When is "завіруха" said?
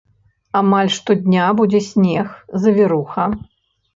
2.63-3.23